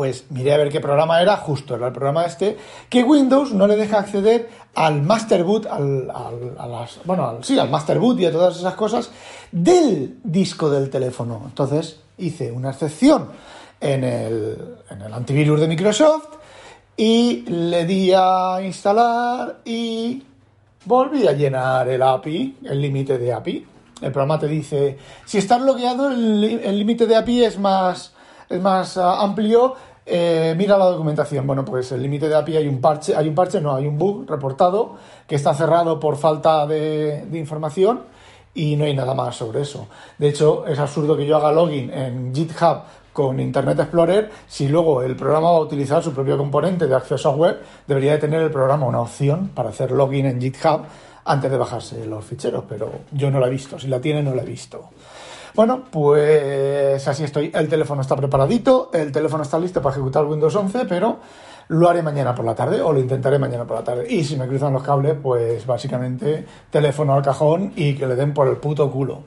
Pues 0.00 0.24
miré 0.30 0.54
a 0.54 0.56
ver 0.56 0.70
qué 0.70 0.80
programa 0.80 1.20
era, 1.20 1.36
justo 1.36 1.74
era 1.76 1.88
el 1.88 1.92
programa 1.92 2.24
este, 2.24 2.56
que 2.88 3.04
Windows 3.04 3.52
no 3.52 3.66
le 3.66 3.76
deja 3.76 3.98
acceder 3.98 4.48
al 4.74 5.02
master 5.02 5.44
boot, 5.44 5.66
al, 5.66 6.10
a 6.10 6.66
las, 6.66 7.00
bueno, 7.04 7.28
al, 7.28 7.44
sí, 7.44 7.58
al 7.58 7.68
master 7.68 7.98
boot 7.98 8.18
y 8.18 8.24
a 8.24 8.32
todas 8.32 8.56
esas 8.56 8.72
cosas 8.72 9.10
del 9.52 10.16
disco 10.24 10.70
del 10.70 10.88
teléfono. 10.88 11.42
Entonces 11.44 12.00
hice 12.16 12.50
una 12.50 12.70
excepción 12.70 13.28
en 13.78 14.02
el, 14.02 14.76
en 14.88 15.02
el 15.02 15.12
antivirus 15.12 15.60
de 15.60 15.68
Microsoft 15.68 16.28
y 16.96 17.42
le 17.42 17.84
di 17.84 18.10
a 18.16 18.60
instalar 18.64 19.58
y 19.66 20.22
volví 20.86 21.28
a 21.28 21.32
llenar 21.32 21.86
el 21.90 22.02
API, 22.02 22.56
el 22.64 22.80
límite 22.80 23.18
de 23.18 23.34
API. 23.34 23.66
El 24.00 24.12
programa 24.12 24.38
te 24.38 24.48
dice, 24.48 24.96
si 25.26 25.36
estás 25.36 25.60
bloqueado, 25.60 26.10
el 26.10 26.78
límite 26.78 27.06
de 27.06 27.16
API 27.16 27.44
es 27.44 27.58
más, 27.58 28.14
es 28.50 28.60
más 28.60 28.96
ah, 28.96 29.22
amplio 29.22 29.76
eh, 30.06 30.54
mira 30.56 30.76
la 30.78 30.86
documentación. 30.86 31.46
Bueno, 31.46 31.64
pues 31.64 31.92
el 31.92 32.02
límite 32.02 32.28
de 32.28 32.36
API 32.36 32.56
hay 32.56 32.68
un 32.68 32.80
parche, 32.80 33.14
hay 33.14 33.28
un 33.28 33.34
parche, 33.34 33.60
no, 33.60 33.74
hay 33.74 33.86
un 33.86 33.98
bug 33.98 34.28
reportado 34.28 34.96
que 35.26 35.36
está 35.36 35.54
cerrado 35.54 36.00
por 36.00 36.16
falta 36.16 36.66
de, 36.66 37.26
información 37.32 38.02
y 38.54 38.76
no 38.76 38.84
hay 38.84 38.94
nada 38.94 39.14
más 39.14 39.36
sobre 39.36 39.62
eso. 39.62 39.88
De 40.18 40.28
hecho, 40.28 40.66
es 40.66 40.78
absurdo 40.78 41.16
que 41.16 41.26
yo 41.26 41.36
haga 41.36 41.52
login 41.52 41.92
en 41.92 42.34
GitHub 42.34 42.82
con 43.12 43.40
Internet 43.40 43.80
Explorer, 43.80 44.30
si 44.46 44.68
luego 44.68 45.02
el 45.02 45.16
programa 45.16 45.50
va 45.50 45.58
a 45.58 45.60
utilizar 45.60 46.02
su 46.02 46.12
propio 46.12 46.38
componente 46.38 46.86
de 46.86 46.94
acceso 46.94 47.30
a 47.30 47.34
web, 47.34 47.60
debería 47.86 48.12
de 48.12 48.18
tener 48.18 48.40
el 48.40 48.50
programa 48.50 48.86
una 48.86 49.00
opción 49.00 49.48
para 49.48 49.70
hacer 49.70 49.90
login 49.90 50.26
en 50.26 50.40
GitHub 50.40 50.82
antes 51.24 51.50
de 51.50 51.58
bajarse 51.58 52.06
los 52.06 52.24
ficheros, 52.24 52.64
pero 52.68 52.90
yo 53.12 53.30
no 53.30 53.40
la 53.40 53.48
he 53.48 53.50
visto, 53.50 53.78
si 53.78 53.88
la 53.88 54.00
tiene 54.00 54.22
no 54.22 54.34
la 54.34 54.42
he 54.42 54.46
visto. 54.46 54.90
Bueno, 55.54 55.84
pues 55.90 57.06
así 57.06 57.24
estoy. 57.24 57.50
El 57.54 57.68
teléfono 57.68 58.02
está 58.02 58.16
preparadito, 58.16 58.90
el 58.92 59.10
teléfono 59.10 59.42
está 59.42 59.58
listo 59.58 59.82
para 59.82 59.94
ejecutar 59.94 60.24
Windows 60.24 60.54
11, 60.54 60.86
pero 60.86 61.18
lo 61.68 61.88
haré 61.88 62.02
mañana 62.02 62.34
por 62.34 62.44
la 62.44 62.54
tarde 62.54 62.80
o 62.80 62.92
lo 62.92 63.00
intentaré 63.00 63.38
mañana 63.38 63.64
por 63.64 63.76
la 63.76 63.84
tarde. 63.84 64.06
Y 64.08 64.24
si 64.24 64.36
me 64.36 64.46
cruzan 64.46 64.72
los 64.72 64.82
cables, 64.82 65.16
pues 65.22 65.66
básicamente 65.66 66.46
teléfono 66.70 67.14
al 67.14 67.22
cajón 67.22 67.72
y 67.76 67.94
que 67.94 68.06
le 68.06 68.14
den 68.16 68.34
por 68.34 68.48
el 68.48 68.56
puto 68.56 68.90
culo. 68.90 69.22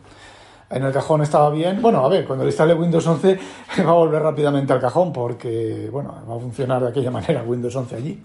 En 0.70 0.84
el 0.84 0.92
cajón 0.92 1.22
estaba 1.22 1.50
bien. 1.50 1.82
Bueno, 1.82 2.04
a 2.04 2.10
ver, 2.10 2.26
cuando 2.26 2.44
le 2.46 2.50
instale 2.50 2.74
Windows 2.74 3.06
11 3.06 3.40
va 3.86 3.92
a 3.92 3.94
volver 3.94 4.22
rápidamente 4.22 4.74
al 4.74 4.80
cajón 4.80 5.14
porque, 5.14 5.90
bueno, 5.92 6.16
va 6.30 6.36
a 6.36 6.40
funcionar 6.40 6.82
de 6.82 6.90
aquella 6.90 7.12
manera 7.12 7.44
Windows 7.44 7.76
11 7.76 7.96
allí. 7.96 8.24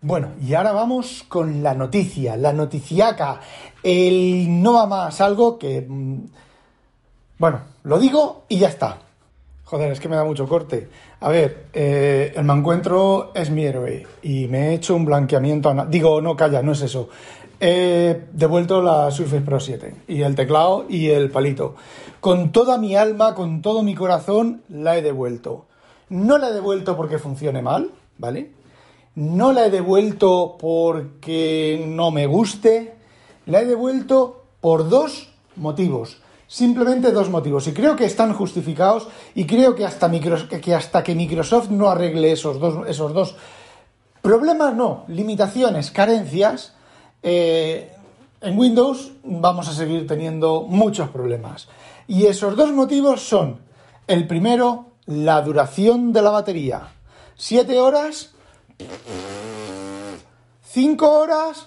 Bueno, 0.00 0.28
y 0.40 0.54
ahora 0.54 0.72
vamos 0.72 1.24
con 1.28 1.62
la 1.62 1.74
noticia, 1.74 2.36
la 2.36 2.52
noticiaca, 2.52 3.40
el 3.82 4.62
no 4.62 4.74
va 4.74 4.86
más, 4.86 5.20
algo 5.20 5.58
que... 5.58 5.86
Bueno, 7.38 7.60
lo 7.84 8.00
digo 8.00 8.42
y 8.48 8.58
ya 8.58 8.68
está. 8.68 8.98
Joder, 9.62 9.92
es 9.92 10.00
que 10.00 10.08
me 10.08 10.16
da 10.16 10.24
mucho 10.24 10.48
corte. 10.48 10.88
A 11.20 11.28
ver, 11.28 11.66
eh, 11.72 12.32
el 12.34 12.44
mancuentro 12.44 13.30
es 13.34 13.50
mi 13.50 13.64
héroe 13.64 14.06
y 14.22 14.48
me 14.48 14.70
he 14.70 14.74
hecho 14.74 14.96
un 14.96 15.04
blanqueamiento. 15.04 15.72
Digo, 15.88 16.20
no, 16.20 16.34
calla, 16.34 16.62
no 16.62 16.72
es 16.72 16.82
eso. 16.82 17.10
He 17.60 18.24
devuelto 18.32 18.82
la 18.82 19.10
Surface 19.12 19.42
Pro 19.42 19.60
7 19.60 19.94
y 20.08 20.22
el 20.22 20.34
teclado 20.34 20.86
y 20.88 21.10
el 21.10 21.30
palito. 21.30 21.76
Con 22.18 22.50
toda 22.50 22.76
mi 22.76 22.96
alma, 22.96 23.34
con 23.34 23.62
todo 23.62 23.84
mi 23.84 23.94
corazón, 23.94 24.62
la 24.68 24.96
he 24.96 25.02
devuelto. 25.02 25.66
No 26.08 26.38
la 26.38 26.48
he 26.48 26.52
devuelto 26.52 26.96
porque 26.96 27.18
funcione 27.18 27.62
mal, 27.62 27.92
¿vale? 28.16 28.50
No 29.14 29.52
la 29.52 29.66
he 29.66 29.70
devuelto 29.70 30.56
porque 30.58 31.84
no 31.86 32.10
me 32.10 32.26
guste. 32.26 32.96
La 33.46 33.60
he 33.60 33.64
devuelto 33.64 34.44
por 34.60 34.88
dos 34.88 35.32
motivos. 35.54 36.20
Simplemente 36.48 37.12
dos 37.12 37.30
motivos. 37.30 37.68
Y 37.68 37.72
creo 37.72 37.94
que 37.94 38.06
están 38.06 38.32
justificados 38.32 39.06
y 39.36 39.46
creo 39.46 39.76
que 39.76 39.84
hasta, 39.84 40.10
que, 40.10 40.74
hasta 40.74 41.04
que 41.04 41.14
Microsoft 41.14 41.70
no 41.70 41.88
arregle 41.88 42.32
esos 42.32 42.58
dos, 42.58 42.88
esos 42.88 43.14
dos 43.14 43.36
problemas, 44.20 44.74
no, 44.74 45.04
limitaciones, 45.06 45.92
carencias, 45.92 46.74
eh, 47.22 47.92
en 48.40 48.58
Windows 48.58 49.12
vamos 49.22 49.68
a 49.68 49.74
seguir 49.74 50.06
teniendo 50.06 50.62
muchos 50.62 51.10
problemas. 51.10 51.68
Y 52.08 52.26
esos 52.26 52.56
dos 52.56 52.72
motivos 52.72 53.20
son, 53.20 53.60
el 54.08 54.26
primero, 54.26 54.86
la 55.06 55.40
duración 55.42 56.12
de 56.12 56.22
la 56.22 56.30
batería. 56.30 56.88
Siete 57.36 57.78
horas 57.78 58.32
5 60.62 61.10
horas, 61.10 61.66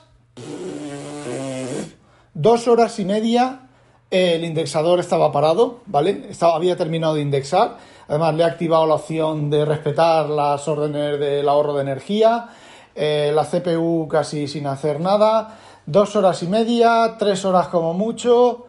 2 2.33 2.67
horas 2.67 2.99
y 2.99 3.05
media, 3.05 3.67
el 4.11 4.43
indexador 4.43 4.99
estaba 4.99 5.31
parado, 5.31 5.79
¿vale? 5.87 6.27
Estaba, 6.29 6.55
había 6.55 6.75
terminado 6.75 7.15
de 7.15 7.21
indexar. 7.21 7.77
Además, 8.07 8.35
le 8.35 8.43
he 8.43 8.45
activado 8.45 8.85
la 8.85 8.95
opción 8.95 9.49
de 9.49 9.65
respetar 9.65 10.29
las 10.29 10.67
órdenes 10.67 11.19
del 11.19 11.47
ahorro 11.47 11.73
de 11.75 11.81
energía. 11.81 12.49
Eh, 12.93 13.31
la 13.33 13.45
CPU 13.45 14.07
casi 14.07 14.47
sin 14.47 14.67
hacer 14.67 14.99
nada. 14.99 15.57
Dos 15.85 16.15
horas 16.15 16.43
y 16.43 16.47
media, 16.47 17.15
tres 17.17 17.45
horas 17.45 17.69
como 17.69 17.93
mucho, 17.93 18.67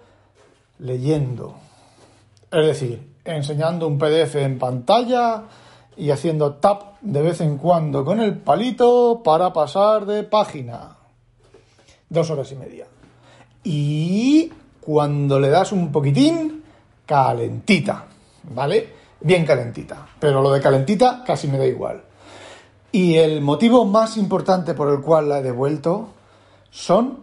leyendo. 0.78 1.54
Es 2.50 2.66
decir, 2.66 3.14
enseñando 3.24 3.86
un 3.86 3.98
PDF 3.98 4.36
en 4.36 4.58
pantalla, 4.58 5.44
y 5.96 6.10
haciendo 6.10 6.54
tap 6.54 7.00
de 7.00 7.22
vez 7.22 7.40
en 7.40 7.58
cuando 7.58 8.04
con 8.04 8.20
el 8.20 8.38
palito 8.38 9.22
para 9.22 9.52
pasar 9.52 10.06
de 10.06 10.22
página. 10.22 10.96
Dos 12.08 12.30
horas 12.30 12.50
y 12.52 12.56
media. 12.56 12.86
Y 13.64 14.52
cuando 14.84 15.38
le 15.38 15.48
das 15.48 15.70
un 15.72 15.92
poquitín, 15.92 16.64
calentita, 17.06 18.04
¿vale? 18.52 18.88
Bien 19.20 19.46
calentita. 19.46 20.06
Pero 20.18 20.42
lo 20.42 20.50
de 20.50 20.60
calentita 20.60 21.22
casi 21.24 21.46
me 21.46 21.56
da 21.56 21.66
igual. 21.66 22.02
Y 22.90 23.14
el 23.14 23.40
motivo 23.40 23.84
más 23.84 24.16
importante 24.16 24.74
por 24.74 24.92
el 24.92 25.00
cual 25.00 25.28
la 25.28 25.38
he 25.38 25.42
devuelto 25.42 26.08
son, 26.70 27.20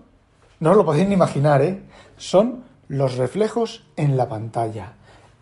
no 0.60 0.72
os 0.72 0.78
lo 0.78 0.86
podéis 0.86 1.08
ni 1.08 1.16
imaginar, 1.16 1.62
¿eh? 1.62 1.84
Son 2.18 2.64
los 2.88 3.18
reflejos 3.18 3.84
en 3.98 4.16
la 4.16 4.30
pantalla. 4.30 4.94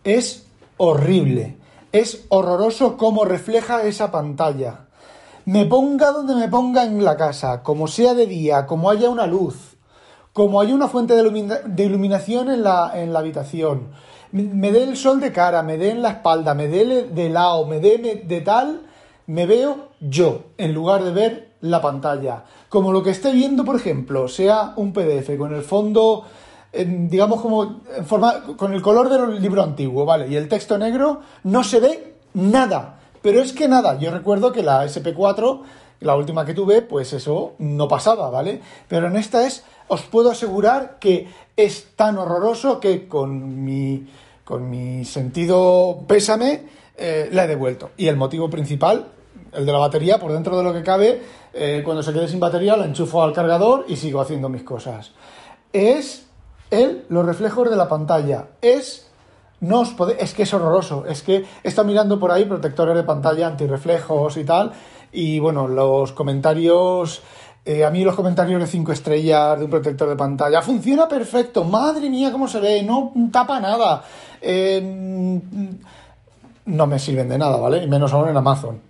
Es 0.04 0.48
horrible. 0.78 1.58
Es 1.92 2.26
horroroso 2.30 2.98
cómo 2.98 3.26
refleja 3.26 3.84
esa 3.84 4.12
pantalla. 4.12 4.88
Me 5.46 5.66
ponga 5.66 6.12
donde 6.12 6.36
me 6.36 6.50
ponga 6.50 6.84
en 6.84 7.06
la 7.06 7.16
casa, 7.16 7.64
como 7.64 7.88
sea 7.88 8.14
de 8.14 8.26
día, 8.26 8.66
como 8.66 8.90
haya 8.90 9.10
una 9.10 9.28
luz, 9.28 9.77
como 10.38 10.62
haya 10.62 10.76
una 10.76 10.88
fuente 10.88 11.16
de, 11.16 11.84
iluminación 11.84 12.52
en 12.52 12.62
la, 12.62 12.92
en 12.94 13.12
la 13.12 13.18
habitación, 13.18 13.88
me 14.32 14.72
dé 14.72 14.84
el 14.84 14.96
sol 14.96 15.20
de 15.20 15.32
cara, 15.32 15.64
me 15.64 15.80
dé 15.80 15.90
en 15.90 16.04
la 16.04 16.10
espalda, 16.10 16.54
me 16.54 16.68
dé 16.68 17.06
de 17.06 17.30
lado, 17.32 17.66
me 17.66 17.80
dé 17.80 18.22
de 18.24 18.42
tal, 18.42 18.82
me 19.26 19.48
veo 19.48 19.88
yo, 20.00 20.42
en 20.60 20.76
lugar 20.76 21.04
de 21.04 21.10
ver 21.10 21.50
la 21.62 21.82
pantalla. 21.82 22.44
Como 22.70 22.92
lo 22.92 23.02
que 23.02 23.10
esté 23.10 23.32
viendo, 23.32 23.66
por 23.66 23.78
ejemplo, 23.78 24.28
sea 24.28 24.74
un 24.76 24.94
PDF 24.94 25.36
con 25.40 25.56
el 25.56 25.64
fondo 25.64 26.26
digamos 26.86 27.42
como 27.42 27.82
en 27.98 28.06
forma, 28.06 28.44
con 28.58 28.76
el 28.76 28.82
color 28.84 29.10
del 29.10 29.42
libro 29.42 29.64
antiguo, 29.64 30.06
¿vale? 30.06 30.28
Y 30.28 30.36
el 30.36 30.48
texto 30.48 30.78
negro 30.78 31.22
no 31.46 31.64
se 31.64 31.80
ve 31.80 32.14
nada, 32.36 33.00
pero 33.24 33.42
es 33.42 33.54
que 33.54 33.68
nada, 33.68 33.98
yo 33.98 34.12
recuerdo 34.12 34.52
que 34.52 34.62
la 34.62 34.86
SP4, 34.86 35.62
la 36.00 36.16
última 36.16 36.46
que 36.46 36.54
tuve, 36.54 36.82
pues 36.82 37.14
eso 37.14 37.54
no 37.60 37.88
pasaba, 37.88 38.30
¿vale? 38.30 38.62
Pero 38.88 39.08
en 39.08 39.16
esta 39.16 39.46
es, 39.46 39.64
os 39.88 40.02
puedo 40.04 40.32
asegurar 40.32 40.98
que 41.00 41.28
es 41.56 41.96
tan 41.96 42.18
horroroso 42.18 42.80
que 42.80 43.08
con 43.08 43.64
mi, 43.64 44.08
con 44.44 44.70
mi 44.70 45.06
sentido 45.06 46.04
pésame 46.08 46.64
eh, 46.98 47.30
la 47.32 47.46
he 47.46 47.48
devuelto. 47.48 47.92
Y 47.98 48.08
el 48.08 48.16
motivo 48.16 48.50
principal, 48.50 49.08
el 49.54 49.66
de 49.66 49.72
la 49.72 49.80
batería, 49.80 50.20
por 50.20 50.32
dentro 50.32 50.58
de 50.58 50.64
lo 50.64 50.74
que 50.74 50.84
cabe, 50.84 51.22
eh, 51.54 51.82
cuando 51.84 52.04
se 52.04 52.14
quede 52.14 52.28
sin 52.28 52.40
batería 52.40 52.78
la 52.78 52.86
enchufo 52.86 53.24
al 53.24 53.34
cargador 53.34 53.86
y 53.88 53.96
sigo 53.96 54.22
haciendo 54.22 54.50
mis 54.50 54.64
cosas. 54.64 55.12
Es 55.74 56.28
el, 56.70 57.06
los 57.10 57.26
reflejos 57.26 57.70
de 57.70 57.76
la 57.76 57.88
pantalla. 57.88 58.50
Es, 58.62 59.07
no 59.60 59.82
os 59.82 59.96
es 60.20 60.34
que 60.34 60.44
es 60.44 60.54
horroroso. 60.54 61.06
Es 61.06 61.24
que 61.24 61.46
está 61.64 61.84
mirando 61.84 62.20
por 62.20 62.32
ahí 62.32 62.46
protectores 62.46 62.96
de 62.96 63.04
pantalla, 63.04 63.48
antirreflejos 63.48 64.38
y 64.38 64.44
tal. 64.44 64.72
Y 65.12 65.40
bueno, 65.40 65.68
los 65.68 66.12
comentarios. 66.12 67.22
Eh, 67.66 67.84
a 67.84 67.90
mí 67.90 68.04
los 68.04 68.16
comentarios 68.16 68.62
de 68.62 68.68
5 68.68 68.92
estrellas 68.94 69.58
de 69.58 69.66
un 69.66 69.72
protector 69.72 70.08
de 70.08 70.16
pantalla 70.16 70.62
funciona 70.62 71.08
perfecto. 71.08 71.64
Madre 71.64 72.10
mía, 72.10 72.32
cómo 72.32 72.48
se 72.48 72.60
ve. 72.60 72.84
No 72.84 73.12
tapa 73.32 73.60
nada. 73.60 74.04
Eh, 74.40 75.42
no 76.66 76.88
me 76.88 77.00
sirven 77.00 77.30
de 77.30 77.38
nada, 77.38 77.58
¿vale? 77.58 77.88
Menos 77.88 78.14
aún 78.14 78.30
en 78.30 78.38
Amazon. 78.38 78.82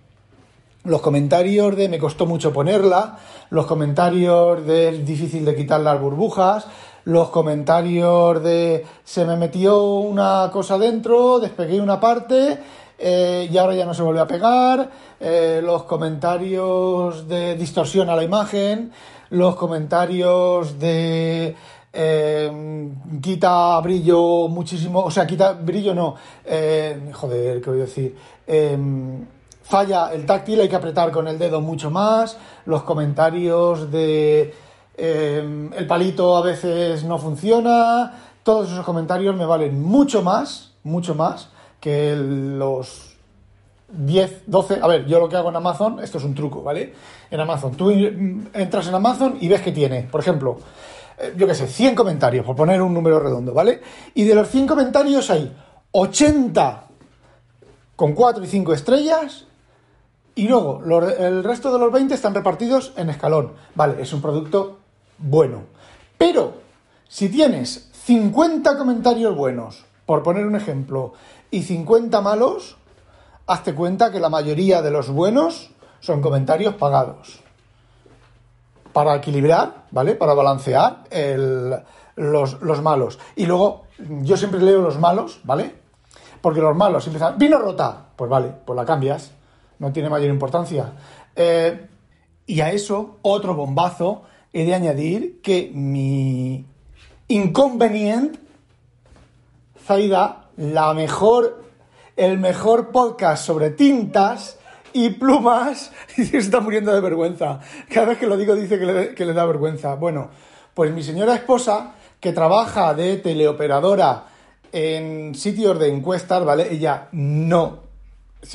Los 0.84 1.00
comentarios 1.00 1.76
de 1.76 1.88
me 1.88 1.98
costó 1.98 2.24
mucho 2.24 2.52
ponerla, 2.52 3.18
los 3.50 3.66
comentarios 3.66 4.64
de 4.64 5.02
difícil 5.04 5.44
de 5.44 5.54
quitar 5.54 5.80
las 5.80 6.00
burbujas, 6.00 6.66
los 7.08 7.30
comentarios 7.30 8.42
de 8.42 8.84
se 9.02 9.24
me 9.24 9.34
metió 9.34 9.82
una 9.94 10.50
cosa 10.52 10.76
dentro, 10.76 11.38
despegué 11.38 11.80
una 11.80 11.98
parte 11.98 12.58
eh, 12.98 13.48
y 13.50 13.56
ahora 13.56 13.74
ya 13.74 13.86
no 13.86 13.94
se 13.94 14.02
vuelve 14.02 14.20
a 14.20 14.26
pegar, 14.26 14.90
eh, 15.18 15.62
los 15.64 15.84
comentarios 15.84 17.26
de 17.26 17.56
distorsión 17.56 18.10
a 18.10 18.14
la 18.14 18.24
imagen, 18.24 18.92
los 19.30 19.56
comentarios 19.56 20.78
de 20.78 21.56
eh, 21.94 22.90
quita 23.22 23.80
brillo 23.80 24.48
muchísimo, 24.48 25.00
o 25.00 25.10
sea, 25.10 25.26
quita 25.26 25.52
brillo 25.54 25.94
no, 25.94 26.14
joder, 27.14 27.62
¿qué 27.62 27.70
voy 27.70 27.78
a 27.78 27.84
decir? 27.84 28.14
Em, 28.46 29.24
falla 29.62 30.12
el 30.12 30.26
táctil, 30.26 30.60
hay 30.60 30.68
que 30.68 30.76
apretar 30.76 31.10
con 31.10 31.26
el 31.26 31.38
dedo 31.38 31.62
mucho 31.62 31.90
más, 31.90 32.36
los 32.66 32.82
comentarios 32.82 33.90
de 33.90 34.67
Em, 35.00 35.72
el 35.74 35.86
palito 35.86 36.36
a 36.36 36.42
veces 36.42 37.04
no 37.04 37.18
funciona, 37.18 38.12
todos 38.42 38.72
esos 38.72 38.84
comentarios 38.84 39.36
me 39.36 39.46
valen 39.46 39.80
mucho 39.80 40.22
más, 40.22 40.72
mucho 40.82 41.14
más 41.14 41.50
que 41.78 42.16
los 42.16 43.16
10, 43.92 44.42
12, 44.46 44.80
a 44.82 44.88
ver, 44.88 45.06
yo 45.06 45.20
lo 45.20 45.28
que 45.28 45.36
hago 45.36 45.50
en 45.50 45.56
Amazon, 45.56 46.00
esto 46.00 46.18
es 46.18 46.24
un 46.24 46.34
truco, 46.34 46.64
¿vale? 46.64 46.94
En 47.30 47.38
Amazon, 47.38 47.76
tú 47.76 47.90
entras 47.90 48.88
en 48.88 48.94
Amazon 48.96 49.38
y 49.40 49.46
ves 49.46 49.62
que 49.62 49.70
tiene, 49.70 50.02
por 50.02 50.20
ejemplo, 50.20 50.58
eh, 51.16 51.32
yo 51.36 51.46
qué 51.46 51.54
sé, 51.54 51.68
100 51.68 51.94
comentarios, 51.94 52.44
por 52.44 52.56
poner 52.56 52.82
un 52.82 52.92
número 52.92 53.20
redondo, 53.20 53.54
¿vale? 53.54 53.80
Y 54.14 54.24
de 54.24 54.34
los 54.34 54.48
100 54.48 54.66
comentarios 54.66 55.30
hay 55.30 55.54
80 55.92 56.86
con 57.94 58.14
4 58.14 58.42
y 58.42 58.48
5 58.48 58.74
estrellas 58.74 59.44
y 60.34 60.48
luego 60.48 60.82
el 61.20 61.44
resto 61.44 61.72
de 61.72 61.78
los 61.78 61.92
20 61.92 62.14
están 62.14 62.34
repartidos 62.34 62.92
en 62.96 63.10
escalón. 63.10 63.52
Vale, 63.76 64.02
es 64.02 64.12
un 64.12 64.20
producto 64.20 64.78
bueno. 65.18 65.62
Pero 66.16 66.54
si 67.08 67.28
tienes 67.28 67.90
50 68.04 68.76
comentarios 68.78 69.36
buenos, 69.36 69.84
por 70.06 70.22
poner 70.22 70.46
un 70.46 70.56
ejemplo, 70.56 71.12
y 71.50 71.62
50 71.62 72.20
malos, 72.20 72.76
hazte 73.46 73.74
cuenta 73.74 74.10
que 74.10 74.20
la 74.20 74.28
mayoría 74.28 74.82
de 74.82 74.90
los 74.90 75.10
buenos 75.10 75.70
son 76.00 76.20
comentarios 76.20 76.74
pagados. 76.74 77.40
Para 78.92 79.16
equilibrar, 79.16 79.84
¿vale? 79.90 80.14
Para 80.14 80.34
balancear 80.34 81.04
los, 82.16 82.60
los 82.60 82.82
malos. 82.82 83.18
Y 83.36 83.46
luego, 83.46 83.84
yo 84.22 84.36
siempre 84.36 84.60
leo 84.60 84.80
los 84.80 84.98
malos, 84.98 85.40
¿vale? 85.44 85.74
Porque 86.40 86.60
los 86.60 86.76
malos 86.76 87.06
empiezan, 87.06 87.38
vino 87.38 87.58
rota, 87.58 88.06
pues 88.16 88.30
vale, 88.30 88.52
pues 88.64 88.76
la 88.76 88.84
cambias, 88.84 89.32
no 89.78 89.92
tiene 89.92 90.08
mayor 90.08 90.30
importancia. 90.30 90.92
Eh, 91.34 91.88
y 92.46 92.60
a 92.60 92.70
eso, 92.70 93.18
otro 93.22 93.54
bombazo, 93.54 94.22
he 94.60 94.64
de 94.64 94.74
añadir 94.74 95.40
que 95.40 95.70
mi 95.72 96.64
inconveniente, 97.28 98.38
Zaida, 99.84 100.48
la 100.56 100.92
mejor, 100.94 101.62
el 102.16 102.38
mejor 102.38 102.90
podcast 102.90 103.44
sobre 103.46 103.70
tintas 103.70 104.58
y 104.92 105.10
plumas, 105.10 105.92
y 106.16 106.24
se 106.24 106.38
está 106.38 106.60
muriendo 106.60 106.92
de 106.92 107.00
vergüenza. 107.00 107.60
Cada 107.92 108.08
vez 108.08 108.18
que 108.18 108.26
lo 108.26 108.36
digo 108.36 108.54
dice 108.54 108.76
le, 108.78 109.14
que 109.14 109.24
le 109.24 109.32
da 109.32 109.46
vergüenza. 109.46 109.94
Bueno, 109.94 110.30
pues 110.74 110.92
mi 110.92 111.02
señora 111.02 111.34
esposa, 111.34 111.94
que 112.20 112.32
trabaja 112.32 112.94
de 112.94 113.18
teleoperadora 113.18 114.24
en 114.72 115.34
sitios 115.34 115.78
de 115.78 115.88
encuestas, 115.88 116.44
¿vale? 116.44 116.72
Ella 116.72 117.08
no 117.12 117.88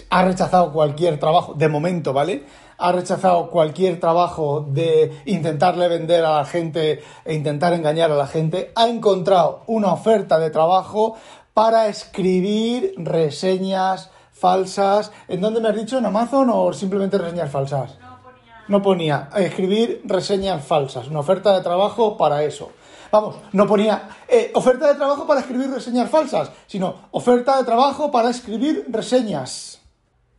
ha 0.10 0.25
rechazado 0.25 0.72
cualquier 0.72 1.19
trabajo, 1.19 1.53
de 1.53 1.67
momento, 1.67 2.13
¿vale? 2.13 2.43
Ha 2.77 2.91
rechazado 2.91 3.49
cualquier 3.49 3.99
trabajo 3.99 4.65
de 4.67 5.21
intentarle 5.25 5.87
vender 5.87 6.25
a 6.25 6.37
la 6.37 6.45
gente 6.45 7.03
e 7.25 7.33
intentar 7.33 7.73
engañar 7.73 8.11
a 8.11 8.15
la 8.15 8.27
gente. 8.27 8.71
Ha 8.75 8.87
encontrado 8.87 9.63
una 9.67 9.93
oferta 9.93 10.39
de 10.39 10.49
trabajo 10.49 11.15
para 11.53 11.87
escribir 11.87 12.93
reseñas 12.97 14.09
falsas. 14.31 15.11
¿En 15.27 15.41
dónde 15.41 15.61
me 15.61 15.69
has 15.69 15.75
dicho? 15.75 15.97
¿En 15.97 16.05
Amazon 16.05 16.49
o 16.51 16.73
simplemente 16.73 17.17
reseñas 17.17 17.51
falsas? 17.51 17.97
No 17.99 18.21
ponía. 18.21 18.53
No 18.67 18.81
ponía 18.81 19.29
escribir 19.37 20.01
reseñas 20.05 20.65
falsas, 20.65 21.07
una 21.07 21.19
oferta 21.19 21.53
de 21.53 21.61
trabajo 21.61 22.17
para 22.17 22.43
eso. 22.43 22.71
Vamos, 23.11 23.35
no 23.51 23.67
ponía 23.67 24.09
eh, 24.27 24.51
oferta 24.55 24.87
de 24.87 24.95
trabajo 24.95 25.27
para 25.27 25.41
escribir 25.41 25.69
reseñas 25.69 26.09
falsas, 26.09 26.49
sino 26.65 26.95
oferta 27.11 27.57
de 27.57 27.63
trabajo 27.63 28.09
para 28.09 28.31
escribir 28.31 28.85
reseñas. 28.89 29.82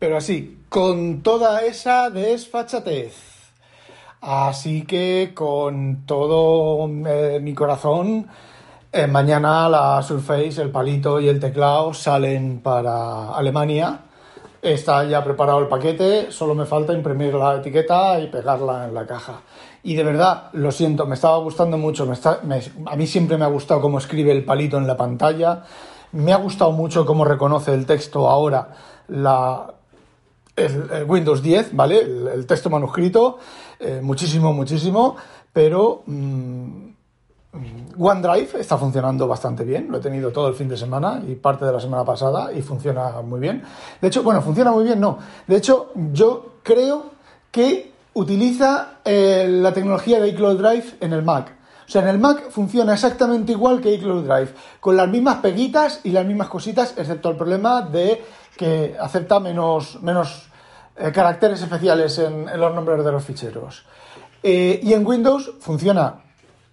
Pero 0.04 0.18
así, 0.18 0.58
con 0.68 1.22
toda 1.22 1.62
esa 1.62 2.10
desfachatez. 2.10 3.14
Así 4.20 4.82
que 4.82 5.32
con 5.34 6.04
todo 6.04 6.86
eh, 7.06 7.40
mi 7.40 7.54
corazón, 7.54 8.26
eh, 8.92 9.06
mañana 9.06 9.66
la 9.70 10.02
Surface, 10.02 10.60
el 10.60 10.70
palito 10.70 11.20
y 11.20 11.28
el 11.30 11.40
teclado 11.40 11.94
salen 11.94 12.60
para 12.62 13.30
Alemania. 13.34 14.00
Está 14.60 15.04
ya 15.04 15.24
preparado 15.24 15.60
el 15.60 15.68
paquete, 15.68 16.30
solo 16.30 16.54
me 16.54 16.66
falta 16.66 16.92
imprimir 16.92 17.32
la 17.32 17.54
etiqueta 17.54 18.20
y 18.20 18.26
pegarla 18.26 18.84
en 18.84 18.92
la 18.92 19.06
caja. 19.06 19.40
Y 19.84 19.94
de 19.94 20.04
verdad, 20.04 20.50
lo 20.52 20.70
siento, 20.70 21.06
me 21.06 21.14
estaba 21.14 21.38
gustando 21.38 21.78
mucho. 21.78 22.06
A 22.06 22.96
mí 22.96 23.06
siempre 23.06 23.38
me 23.38 23.46
ha 23.46 23.48
gustado 23.48 23.80
cómo 23.80 23.96
escribe 23.96 24.32
el 24.32 24.44
palito 24.44 24.76
en 24.76 24.86
la 24.86 24.98
pantalla. 24.98 25.62
Me 26.12 26.34
ha 26.34 26.36
gustado 26.36 26.72
mucho 26.72 27.06
cómo 27.06 27.24
reconoce 27.24 27.72
el 27.72 27.86
texto 27.86 28.28
ahora 28.28 28.68
la, 29.08 29.74
el, 30.56 31.04
Windows 31.06 31.42
10, 31.42 31.74
¿vale? 31.74 32.00
El, 32.00 32.46
texto 32.46 32.70
manuscrito. 32.70 33.38
eh, 33.80 34.00
muchísimo, 34.02 34.52
muchísimo. 34.52 35.16
Pero 35.52 36.02
mm, 36.06 36.94
OneDrive 37.98 38.60
está 38.60 38.76
funcionando 38.76 39.28
bastante 39.28 39.64
bien, 39.64 39.86
lo 39.90 39.98
he 39.98 40.00
tenido 40.00 40.32
todo 40.32 40.48
el 40.48 40.54
fin 40.54 40.68
de 40.68 40.76
semana 40.76 41.22
y 41.26 41.34
parte 41.36 41.64
de 41.64 41.72
la 41.72 41.80
semana 41.80 42.04
pasada 42.04 42.52
y 42.52 42.62
funciona 42.62 43.20
muy 43.22 43.40
bien. 43.40 43.62
De 44.00 44.08
hecho, 44.08 44.22
bueno, 44.22 44.42
funciona 44.42 44.72
muy 44.72 44.84
bien, 44.84 45.00
no. 45.00 45.18
De 45.46 45.56
hecho, 45.56 45.92
yo 46.12 46.54
creo 46.62 47.12
que 47.50 47.92
utiliza 48.14 48.98
eh, 49.04 49.46
la 49.48 49.72
tecnología 49.72 50.20
de 50.20 50.28
iCloud 50.28 50.58
Drive 50.58 50.96
en 51.00 51.12
el 51.12 51.22
Mac. 51.22 51.54
O 51.86 51.90
sea, 51.90 52.02
en 52.02 52.08
el 52.08 52.18
Mac 52.18 52.50
funciona 52.50 52.94
exactamente 52.94 53.52
igual 53.52 53.80
que 53.80 53.92
iCloud 53.94 54.24
Drive, 54.24 54.54
con 54.80 54.96
las 54.96 55.08
mismas 55.08 55.36
peguitas 55.36 56.00
y 56.04 56.10
las 56.10 56.24
mismas 56.24 56.48
cositas, 56.48 56.94
excepto 56.96 57.30
el 57.30 57.36
problema 57.36 57.82
de 57.82 58.24
que 58.56 58.96
acepta 58.98 59.40
menos, 59.40 60.00
menos 60.02 60.48
eh, 60.96 61.12
caracteres 61.12 61.60
especiales 61.60 62.18
en, 62.18 62.46
los 62.58 62.74
nombres 62.74 63.04
de 63.04 63.12
los 63.12 63.24
ficheros. 63.24 63.84
Eh, 64.42 64.80
y 64.82 64.92
en 64.92 65.06
Windows 65.06 65.52
funciona, 65.60 66.20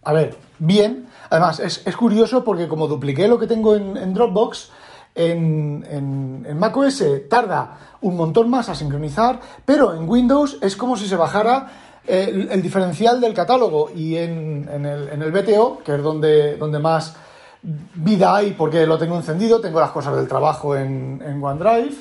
a 0.04 0.14
ver, 0.14 0.38
bien. 0.60 1.08
Además, 1.30 1.60
es, 1.60 1.82
es 1.86 1.96
curioso 1.96 2.44
porque 2.44 2.68
como 2.68 2.88
dupliqué 2.88 3.28
lo 3.28 3.40
que 3.40 3.48
tengo 3.48 3.76
en, 3.76 4.14
Dropbox, 4.14 4.70
en, 5.16 5.86
en, 5.90 6.46
en 6.48 6.60
macOS 6.60 7.04
tarda 7.30 7.78
un 8.02 8.16
montón 8.16 8.50
más 8.50 8.70
a 8.70 8.76
sincronizar, 8.76 9.40
pero 9.66 9.94
en 9.94 10.08
Windows 10.08 10.58
es 10.62 10.76
como 10.76 10.98
si 10.98 11.08
se 11.08 11.16
bajara 11.16 11.81
el, 12.08 12.62
diferencial 12.62 13.22
del 13.22 13.34
catálogo 13.34 13.92
y 13.96 14.18
en, 14.18 14.70
en 14.72 14.86
el, 14.86 15.10
en 15.10 15.22
el 15.22 15.32
BTO, 15.32 15.82
que 15.84 15.96
es 15.96 16.04
donde, 16.04 16.58
donde 16.58 16.80
más 16.80 17.16
vida 17.64 18.36
hay 18.36 18.52
porque 18.52 18.88
lo 18.88 18.98
tengo 18.98 19.16
encendido, 19.16 19.62
tengo 19.62 19.80
las 19.80 19.92
cosas 19.92 20.16
del 20.16 20.28
trabajo 20.28 20.76
en, 20.76 21.22
en 21.26 21.44
OneDrive. 21.44 21.96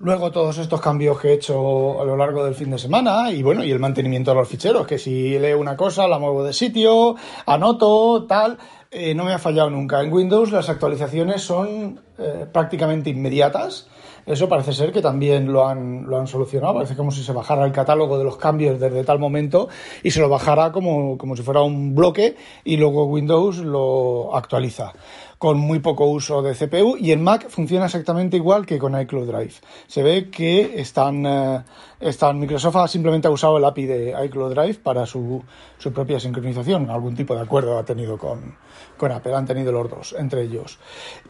Luego 0.00 0.30
todos 0.30 0.58
estos 0.58 0.80
cambios 0.80 1.18
que 1.18 1.30
he 1.30 1.32
hecho 1.34 2.00
a 2.00 2.04
lo 2.04 2.16
largo 2.16 2.44
del 2.44 2.54
fin 2.54 2.70
de 2.70 2.78
semana 2.78 3.32
y 3.32 3.42
bueno, 3.42 3.64
y 3.64 3.72
el 3.72 3.80
mantenimiento 3.80 4.30
de 4.30 4.36
los 4.36 4.48
ficheros, 4.48 4.86
que 4.86 4.96
si 4.96 5.36
leo 5.40 5.58
una 5.58 5.76
cosa 5.76 6.06
la 6.06 6.20
muevo 6.20 6.44
de 6.44 6.52
sitio, 6.52 7.16
anoto, 7.46 8.24
tal, 8.28 8.58
eh, 8.92 9.12
no 9.14 9.24
me 9.24 9.34
ha 9.34 9.38
fallado 9.38 9.70
nunca. 9.70 10.00
En 10.00 10.12
Windows 10.12 10.52
las 10.52 10.68
actualizaciones 10.68 11.42
son 11.42 12.00
eh, 12.16 12.46
prácticamente 12.52 13.10
inmediatas. 13.10 13.88
Eso 14.28 14.48
parece 14.48 14.74
ser 14.74 14.92
que 14.92 15.00
también 15.00 15.50
lo 15.50 15.66
han, 15.66 16.04
lo 16.06 16.18
han 16.18 16.26
solucionado. 16.26 16.74
Parece 16.74 16.96
como 16.96 17.10
si 17.10 17.22
se 17.22 17.32
bajara 17.32 17.64
el 17.64 17.72
catálogo 17.72 18.18
de 18.18 18.24
los 18.24 18.36
cambios 18.36 18.78
desde 18.78 19.02
tal 19.02 19.18
momento 19.18 19.68
y 20.02 20.10
se 20.10 20.20
lo 20.20 20.28
bajara 20.28 20.70
como, 20.70 21.16
como 21.16 21.34
si 21.34 21.42
fuera 21.42 21.62
un 21.62 21.94
bloque 21.94 22.36
y 22.62 22.76
luego 22.76 23.06
Windows 23.06 23.58
lo 23.58 24.36
actualiza 24.36 24.92
con 25.38 25.58
muy 25.58 25.78
poco 25.78 26.06
uso 26.06 26.42
de 26.42 26.54
CPU 26.54 26.96
y 26.98 27.12
en 27.12 27.22
Mac 27.22 27.48
funciona 27.48 27.86
exactamente 27.86 28.36
igual 28.36 28.66
que 28.66 28.78
con 28.78 29.00
iCloud 29.00 29.28
Drive. 29.28 29.54
Se 29.86 30.02
ve 30.02 30.30
que 30.30 30.80
están, 30.80 31.24
eh, 31.24 31.62
están 32.00 32.40
Microsoft 32.40 32.76
ha 32.76 32.88
simplemente 32.88 33.28
ha 33.28 33.30
usado 33.30 33.56
el 33.56 33.64
API 33.64 33.86
de 33.86 34.24
iCloud 34.26 34.52
Drive 34.52 34.80
para 34.82 35.06
su, 35.06 35.42
su 35.78 35.92
propia 35.92 36.18
sincronización. 36.18 36.90
Algún 36.90 37.14
tipo 37.14 37.36
de 37.36 37.42
acuerdo 37.42 37.78
ha 37.78 37.84
tenido 37.84 38.18
con, 38.18 38.56
con 38.96 39.12
Apple, 39.12 39.34
han 39.34 39.46
tenido 39.46 39.70
los 39.70 39.88
dos, 39.88 40.14
entre 40.18 40.42
ellos. 40.42 40.78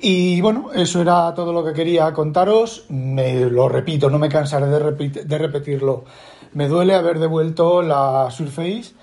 Y 0.01 0.41
bueno, 0.41 0.71
eso 0.75 1.03
era 1.03 1.35
todo 1.35 1.53
lo 1.53 1.63
que 1.63 1.75
quería 1.75 2.13
contaros. 2.15 2.87
Me 2.89 3.45
lo 3.47 3.69
repito, 3.69 4.09
no 4.11 4.19
me 4.19 4.29
cansaré 4.29 4.67
de, 4.67 5.09
de 5.25 5.39
repetirlo. 5.39 6.05
Me 6.55 6.69
duele 6.69 6.95
haber 6.95 7.19
devuelto 7.19 7.83
la 7.83 8.31
Surface, 8.31 8.95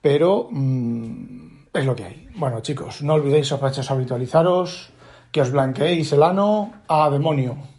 pero 0.00 0.48
mm, 0.50 1.66
es 1.72 1.84
lo 1.84 1.96
que 1.96 2.04
hay. 2.04 2.28
Bueno, 2.36 2.60
chicos, 2.60 3.02
no 3.02 3.14
olvidéis, 3.14 3.48
sospechosos, 3.48 3.90
habitualizaros, 3.90 4.90
que 5.30 5.40
os 5.40 5.50
blanqueéis 5.50 6.12
el 6.12 6.22
ano 6.22 6.72
a 6.88 7.10
demonio. 7.10 7.71